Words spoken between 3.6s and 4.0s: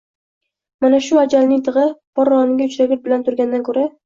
ko‘ra.